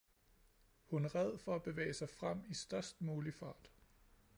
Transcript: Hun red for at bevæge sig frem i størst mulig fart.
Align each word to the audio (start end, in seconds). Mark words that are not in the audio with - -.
Hun 0.89 1.05
red 1.07 1.37
for 1.37 1.55
at 1.55 1.63
bevæge 1.63 1.93
sig 1.93 2.09
frem 2.09 2.43
i 2.49 2.53
størst 2.53 3.01
mulig 3.01 3.33
fart. 3.33 3.71